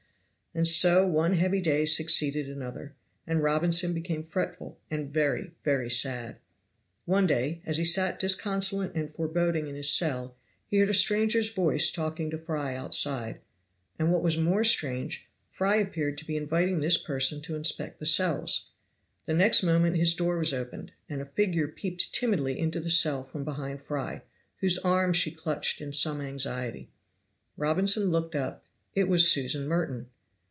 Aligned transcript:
And 0.53 0.67
so 0.67 1.07
one 1.07 1.35
heavy 1.35 1.61
day 1.61 1.85
succeeded 1.85 2.49
another, 2.49 2.93
and 3.25 3.41
Robinson 3.41 3.93
became 3.93 4.25
fretful, 4.25 4.77
and 4.91 5.09
very, 5.09 5.53
very 5.63 5.89
sad. 5.89 6.39
One 7.05 7.25
day, 7.25 7.61
as 7.65 7.77
he 7.77 7.85
sat 7.85 8.19
disconsolate 8.19 8.93
and 8.93 9.09
foreboding 9.09 9.67
in 9.67 9.75
his 9.75 9.89
cell, 9.89 10.35
he 10.67 10.79
heard 10.79 10.89
a 10.89 10.93
stranger's 10.93 11.49
voice 11.49 11.89
talking 11.89 12.29
to 12.31 12.37
Fry 12.37 12.75
outside. 12.75 13.39
And 13.97 14.11
what 14.11 14.21
was 14.21 14.37
more 14.37 14.65
strange, 14.65 15.25
Fry 15.47 15.77
appeared 15.77 16.17
to 16.17 16.25
be 16.25 16.35
inviting 16.35 16.81
this 16.81 16.97
person 16.97 17.41
to 17.43 17.55
inspect 17.55 18.01
the 18.01 18.05
cells. 18.05 18.71
The 19.27 19.33
next 19.33 19.63
moment 19.63 19.95
his 19.95 20.13
door 20.13 20.37
was 20.37 20.53
opened, 20.53 20.91
and 21.07 21.21
a 21.21 21.25
figure 21.27 21.69
peeped 21.69 22.13
timidly 22.13 22.59
into 22.59 22.81
the 22.81 22.89
cell 22.89 23.23
from 23.23 23.45
behind 23.45 23.83
Fry, 23.83 24.21
whose 24.57 24.77
arm 24.79 25.13
she 25.13 25.31
clutched 25.31 25.79
in 25.79 25.93
some 25.93 26.19
anxiety. 26.19 26.89
Robinson 27.55 28.07
looked 28.09 28.35
up 28.35 28.65
it 28.93 29.07
was 29.07 29.31
Susan 29.31 29.65
Merton. 29.65 30.09